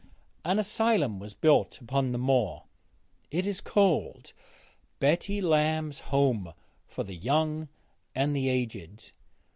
An 0.43 0.57
asylum 0.57 1.19
was 1.19 1.35
built 1.35 1.79
upon 1.79 2.11
the 2.11 2.17
moor; 2.17 2.63
it 3.29 3.45
is 3.45 3.61
called 3.61 4.33
'Betty 4.97 5.41
Lamb's 5.41 5.99
Home 6.09 6.53
for 6.87 7.03
the 7.03 7.13
Young 7.13 7.67
and 8.15 8.35
the 8.35 8.49
Aged.' 8.49 9.11